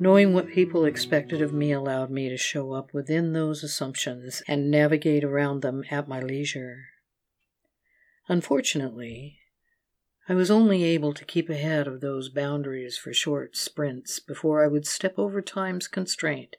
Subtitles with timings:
[0.00, 4.72] Knowing what people expected of me allowed me to show up within those assumptions and
[4.72, 6.86] navigate around them at my leisure.
[8.28, 9.38] Unfortunately,
[10.28, 14.66] I was only able to keep ahead of those boundaries for short sprints before I
[14.66, 16.56] would step over time's constraint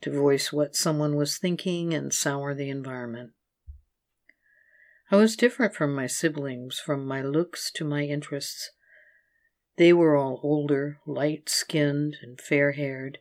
[0.00, 3.32] to voice what someone was thinking and sour the environment.
[5.08, 8.70] I was different from my siblings, from my looks to my interests.
[9.76, 13.18] They were all older, light skinned, and fair haired.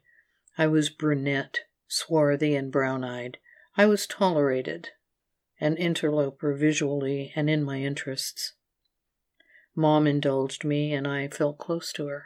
[0.58, 3.38] I was brunette, swarthy, and brown eyed.
[3.78, 4.90] I was tolerated,
[5.60, 8.54] an interloper visually and in my interests.
[9.76, 12.26] Mom indulged me, and I felt close to her.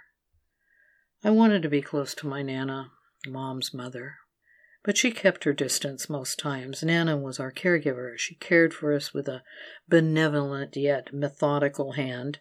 [1.24, 2.92] I wanted to be close to my Nana,
[3.28, 4.20] Mom's mother.
[4.84, 6.84] But she kept her distance most times.
[6.84, 8.18] Nana was our caregiver.
[8.18, 9.44] She cared for us with a
[9.88, 12.40] benevolent yet methodical hand.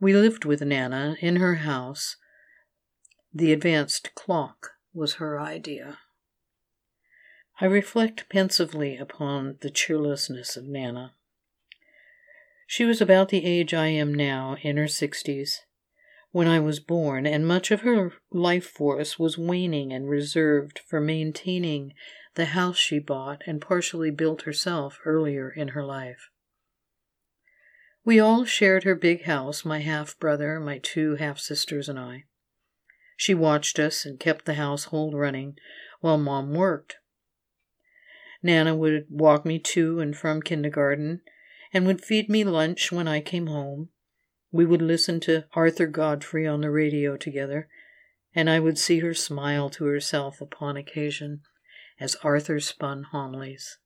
[0.00, 2.16] We lived with Nana in her house.
[3.32, 5.98] The advanced clock was her idea.
[7.60, 11.12] I reflect pensively upon the cheerlessness of Nana.
[12.66, 15.62] She was about the age I am now, in her sixties
[16.38, 21.00] when I was born, and much of her life force was waning and reserved for
[21.00, 21.94] maintaining
[22.36, 26.30] the house she bought and partially built herself earlier in her life.
[28.04, 32.26] We all shared her big house, my half brother, my two half sisters, and I.
[33.16, 35.56] She watched us and kept the household running
[36.02, 36.98] while Mom worked.
[38.44, 41.20] Nana would walk me to and from kindergarten
[41.72, 43.88] and would feed me lunch when I came home
[44.50, 47.68] we would listen to Arthur Godfrey on the radio together,
[48.34, 51.42] and I would see her smile to herself upon occasion
[52.00, 53.78] as Arthur spun homilies.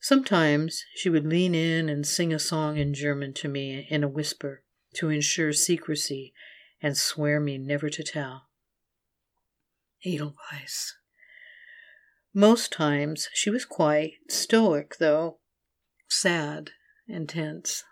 [0.00, 4.08] Sometimes she would lean in and sing a song in German to me in a
[4.08, 4.62] whisper
[4.94, 6.32] to ensure secrecy
[6.80, 8.46] and swear me never to tell.
[10.04, 10.94] Edelweiss.
[12.32, 15.38] Most times she was quite stoic, though
[16.08, 16.70] sad
[17.08, 17.84] and tense.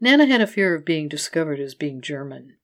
[0.00, 2.56] Nana had a fear of being discovered as being German.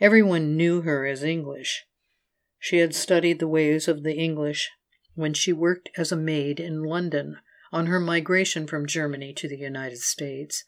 [0.00, 1.84] Everyone knew her as English.
[2.58, 4.70] She had studied the ways of the English
[5.14, 7.38] when she worked as a maid in London
[7.72, 10.64] on her migration from Germany to the United States.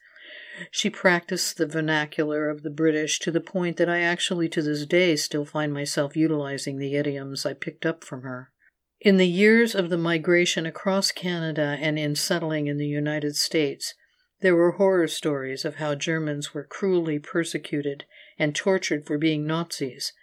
[0.69, 4.85] She practiced the vernacular of the British to the point that I actually to this
[4.85, 8.51] day still find myself utilizing the idioms I picked up from her.
[8.99, 13.93] In the years of the migration across Canada and in settling in the United States,
[14.41, 18.05] there were horror stories of how Germans were cruelly persecuted
[18.37, 20.13] and tortured for being Nazis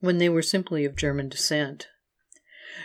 [0.00, 1.88] when they were simply of German descent.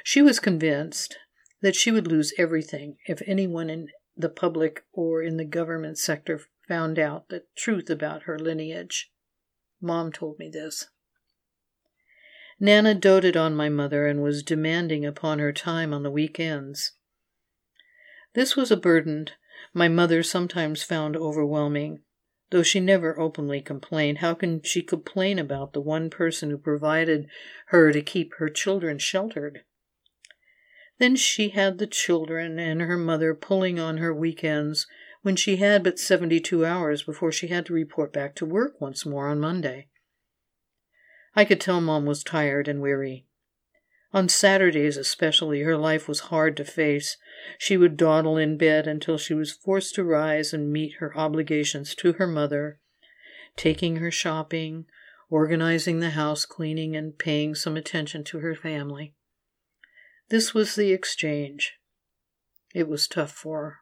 [0.03, 1.17] She was convinced
[1.61, 6.41] that she would lose everything if anyone in the public or in the government sector
[6.67, 9.11] found out the truth about her lineage.
[9.81, 10.87] Mom told me this.
[12.59, 16.93] Nana doted on my mother and was demanding upon her time on the weekends.
[18.33, 19.29] This was a burden
[19.73, 22.01] my mother sometimes found overwhelming.
[22.51, 27.27] Though she never openly complained, how can she complain about the one person who provided
[27.67, 29.63] her to keep her children sheltered?
[30.99, 34.87] Then she had the children and her mother pulling on her weekends
[35.23, 39.05] when she had but 72 hours before she had to report back to work once
[39.05, 39.87] more on Monday.
[41.35, 43.25] I could tell Mom was tired and weary.
[44.15, 47.17] On Saturdays, especially, her life was hard to face.
[47.57, 51.93] She would dawdle in bed until she was forced to rise and meet her obligations
[51.95, 52.79] to her mother,
[53.57, 54.85] taking her shopping,
[55.29, 59.15] organizing the house cleaning, and paying some attention to her family.
[60.29, 61.73] This was the exchange.
[62.73, 63.75] It was tough for her.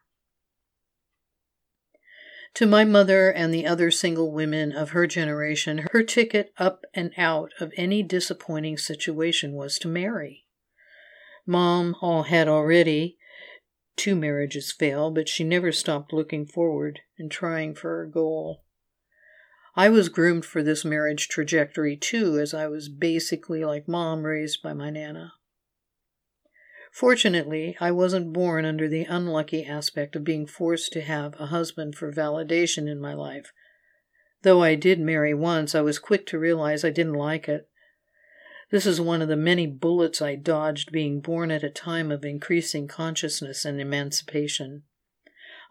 [2.54, 7.12] To my mother and the other single women of her generation, her ticket up and
[7.16, 10.44] out of any disappointing situation was to marry.
[11.46, 13.18] Mom all had already
[13.96, 18.64] two marriages fail, but she never stopped looking forward and trying for her goal.
[19.74, 24.62] I was groomed for this marriage trajectory too, as I was basically like mom raised
[24.62, 25.32] by my Nana.
[26.94, 31.96] Fortunately, I wasn't born under the unlucky aspect of being forced to have a husband
[31.96, 33.52] for validation in my life.
[34.42, 37.68] Though I did marry once, I was quick to realize I didn't like it.
[38.70, 42.24] This is one of the many bullets I dodged being born at a time of
[42.24, 44.84] increasing consciousness and emancipation.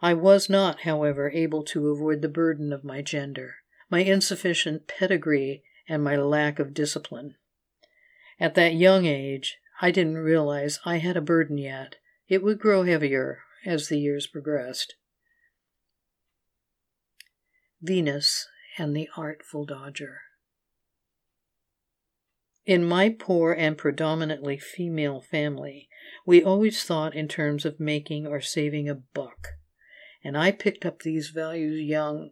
[0.02, 3.54] I was not, however, able to avoid the burden of my gender,
[3.88, 7.36] my insufficient pedigree, and my lack of discipline.
[8.38, 11.96] At that young age, I didn't realize I had a burden yet.
[12.28, 14.94] It would grow heavier as the years progressed.
[17.82, 18.48] Venus
[18.78, 20.20] and the Artful Dodger.
[22.66, 25.88] In my poor and predominantly female family,
[26.24, 29.48] we always thought in terms of making or saving a buck,
[30.22, 32.30] and I picked up these values young.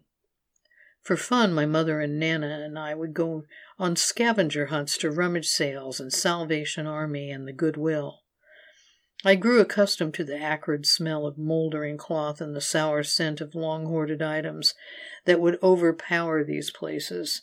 [1.03, 3.45] For fun, my mother and Nana and I would go
[3.79, 8.21] on scavenger hunts to rummage sales and Salvation Army and the Goodwill.
[9.25, 13.55] I grew accustomed to the acrid smell of moldering cloth and the sour scent of
[13.55, 14.75] long hoarded items
[15.25, 17.43] that would overpower these places.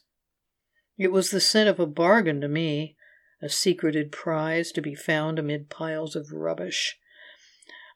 [0.97, 2.97] It was the scent of a bargain to me,
[3.41, 6.97] a secreted prize to be found amid piles of rubbish.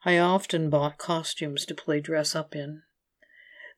[0.05, 2.83] I often bought costumes to play dress up in.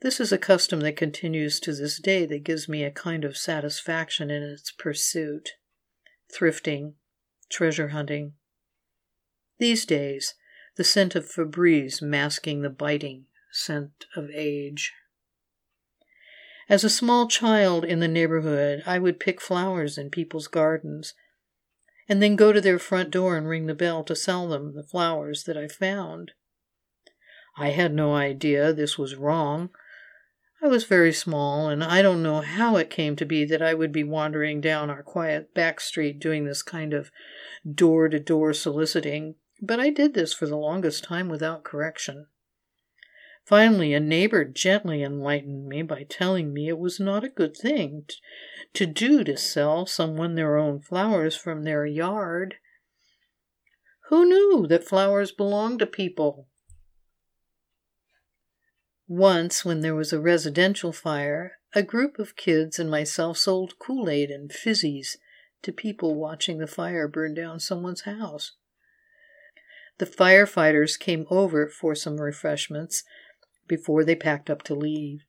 [0.06, 3.36] This is a custom that continues to this day that gives me a kind of
[3.36, 5.54] satisfaction in its pursuit.
[6.32, 6.94] Thrifting,
[7.50, 8.34] treasure hunting.
[9.58, 10.36] These days,
[10.76, 14.94] the scent of Febreze masking the biting scent of age.
[16.70, 21.16] As a small child in the neighborhood, I would pick flowers in people's gardens
[22.08, 24.84] and then go to their front door and ring the bell to sell them the
[24.84, 26.34] flowers that I found.
[27.58, 29.72] I had no idea this was wrong.
[30.62, 33.74] I was very small, and I don't know how it came to be that I
[33.74, 37.12] would be wandering down our quiet back street doing this kind of
[37.70, 42.28] door to door soliciting, but I did this for the longest time without correction.
[43.46, 48.06] Finally, a neighbor gently enlightened me by telling me it was not a good thing
[48.74, 52.56] to do to sell someone their own flowers from their yard.
[54.10, 56.48] Who knew that flowers belonged to people?
[59.08, 64.10] Once, when there was a residential fire, a group of kids and myself sold Kool
[64.10, 65.18] Aid and fizzies
[65.62, 68.54] to people watching the fire burn down someone's house.
[69.98, 73.04] The firefighters came over for some refreshments
[73.68, 75.22] before they packed up to leave.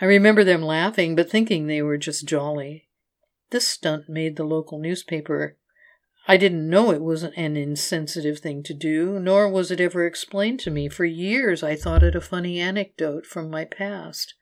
[0.00, 2.88] I remember them laughing, but thinking they were just jolly.
[3.50, 5.56] This stunt made the local newspaper.
[6.26, 10.60] I didn't know it was an insensitive thing to do, nor was it ever explained
[10.60, 10.88] to me.
[10.88, 14.34] For years I thought it a funny anecdote from my past.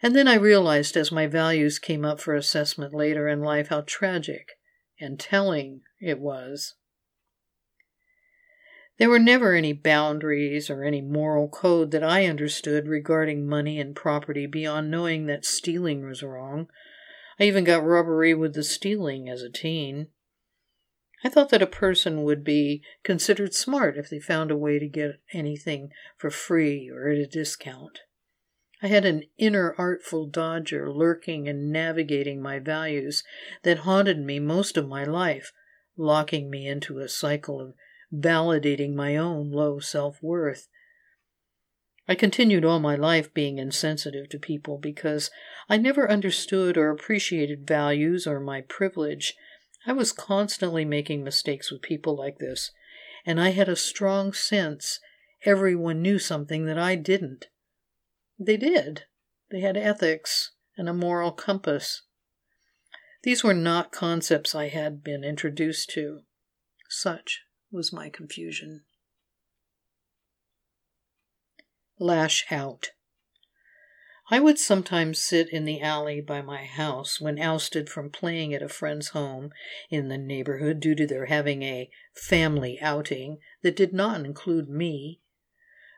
[0.00, 3.80] And then I realized as my values came up for assessment later in life how
[3.80, 4.50] tragic
[5.00, 6.74] and telling it was.
[8.98, 13.94] There were never any boundaries or any moral code that I understood regarding money and
[13.94, 16.68] property beyond knowing that stealing was wrong.
[17.40, 20.08] I even got rubbery with the stealing as a teen.
[21.24, 24.88] I thought that a person would be considered smart if they found a way to
[24.88, 28.00] get anything for free or at a discount.
[28.80, 33.24] I had an inner artful dodger lurking and navigating my values
[33.64, 35.52] that haunted me most of my life,
[35.96, 37.74] locking me into a cycle of
[38.14, 40.68] validating my own low self worth.
[42.06, 45.30] I continued all my life being insensitive to people because
[45.68, 49.34] I never understood or appreciated values or my privilege.
[49.86, 52.72] I was constantly making mistakes with people like this,
[53.24, 55.00] and I had a strong sense
[55.44, 57.46] everyone knew something that I didn't.
[58.38, 59.04] They did.
[59.50, 62.02] They had ethics and a moral compass.
[63.22, 66.22] These were not concepts I had been introduced to.
[66.88, 68.84] Such was my confusion.
[71.98, 72.90] Lash out.
[74.30, 78.62] I would sometimes sit in the alley by my house when ousted from playing at
[78.62, 79.50] a friend's home
[79.88, 85.20] in the neighborhood due to their having a family outing that did not include me.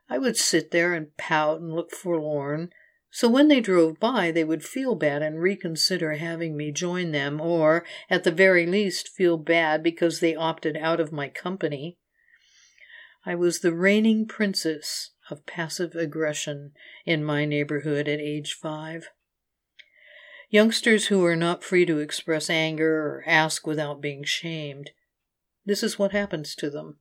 [0.09, 2.71] I would sit there and pout and look forlorn
[3.13, 7.41] so when they drove by, they would feel bad and reconsider having me join them,
[7.41, 11.99] or, at the very least, feel bad because they opted out of my company.
[13.27, 16.73] I was the reigning princess of passive aggression
[17.05, 19.09] in my neighborhood at age five.
[20.49, 24.91] Youngsters who are not free to express anger or ask without being shamed.
[25.65, 26.99] This is what happens to them.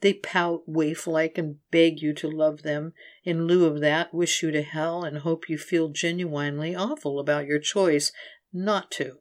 [0.00, 2.92] They pout waif like and beg you to love them.
[3.24, 7.46] In lieu of that, wish you to hell and hope you feel genuinely awful about
[7.46, 8.12] your choice
[8.52, 9.18] not to.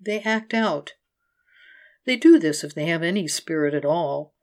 [0.00, 0.94] They act out.
[2.04, 4.34] They do this if they have any spirit at all.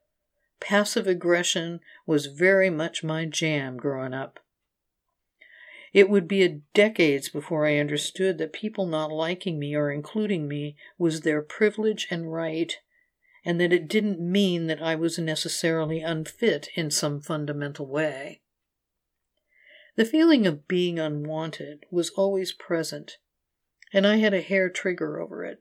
[0.62, 4.38] Passive aggression was very much my jam growing up.
[5.92, 10.76] It would be decades before I understood that people not liking me or including me
[10.96, 12.78] was their privilege and right,
[13.44, 18.40] and that it didn't mean that I was necessarily unfit in some fundamental way.
[19.96, 23.18] The feeling of being unwanted was always present,
[23.92, 25.60] and I had a hair trigger over it.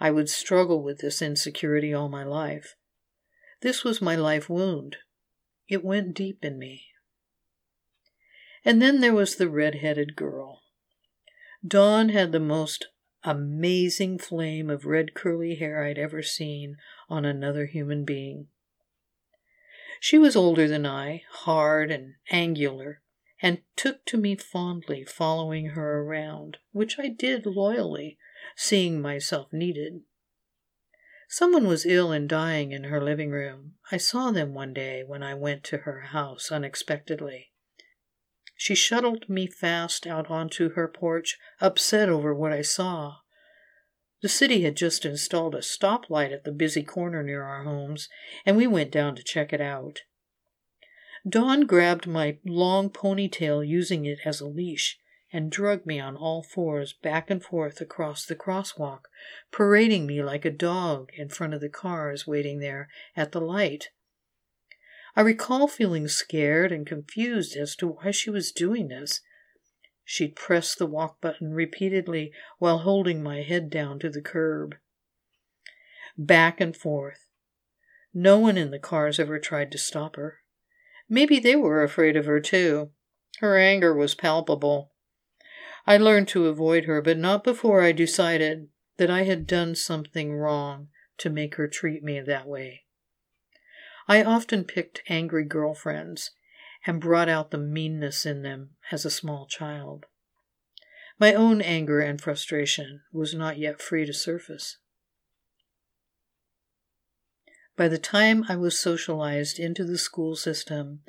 [0.00, 2.74] I would struggle with this insecurity all my life.
[3.64, 4.98] This was my life wound.
[5.68, 6.84] It went deep in me.
[8.62, 10.60] And then there was the red-headed girl.
[11.66, 12.88] Dawn had the most
[13.22, 16.76] amazing flame of red curly hair I'd ever seen
[17.08, 18.48] on another human being.
[19.98, 23.00] She was older than I, hard and angular,
[23.40, 28.18] and took to me fondly, following her around, which I did loyally,
[28.56, 30.02] seeing myself needed.
[31.36, 33.74] Someone was ill and dying in her living room.
[33.90, 37.50] I saw them one day when I went to her house unexpectedly.
[38.54, 43.16] She shuttled me fast out onto her porch, upset over what I saw.
[44.22, 48.08] The city had just installed a stoplight at the busy corner near our homes,
[48.46, 50.02] and we went down to check it out.
[51.28, 55.00] Dawn grabbed my long ponytail, using it as a leash,
[55.34, 59.08] and dragged me on all fours back and forth across the crosswalk,
[59.50, 63.88] parading me like a dog in front of the cars waiting there at the light.
[65.16, 69.22] I recall feeling scared and confused as to why she was doing this.
[70.04, 74.76] She'd the walk button repeatedly while holding my head down to the curb.
[76.16, 77.26] Back and forth.
[78.12, 80.38] No one in the cars ever tried to stop her.
[81.08, 82.90] Maybe they were afraid of her, too.
[83.40, 84.92] Her anger was palpable.
[85.86, 90.34] I learned to avoid her, but not before I decided that I had done something
[90.34, 90.88] wrong
[91.18, 92.84] to make her treat me that way.
[94.08, 96.30] I often picked angry girlfriends
[96.86, 100.06] and brought out the meanness in them as a small child.
[101.18, 104.78] My own anger and frustration was not yet free to surface.
[107.76, 111.00] By the time I was socialized into the school system,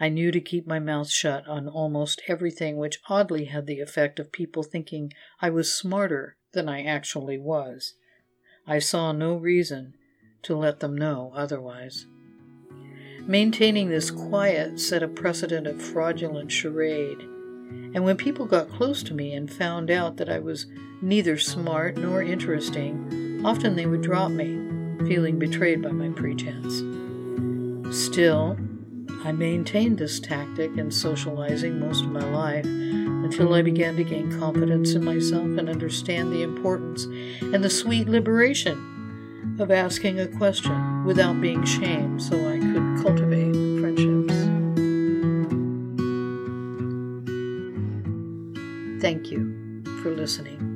[0.00, 4.18] I knew to keep my mouth shut on almost everything, which oddly had the effect
[4.18, 7.94] of people thinking I was smarter than I actually was.
[8.66, 9.94] I saw no reason
[10.42, 12.06] to let them know otherwise.
[13.26, 17.20] Maintaining this quiet set a precedent of fraudulent charade,
[17.94, 20.66] and when people got close to me and found out that I was
[21.00, 24.54] neither smart nor interesting, often they would drop me
[25.06, 26.82] feeling betrayed by my pretense.
[27.96, 28.58] Still,
[29.24, 34.38] I maintained this tactic in socializing most of my life until I began to gain
[34.38, 37.04] confidence in myself and understand the importance
[37.40, 43.54] and the sweet liberation of asking a question without being shamed so I could cultivate
[43.80, 44.34] friendships.
[49.00, 50.73] Thank you for listening.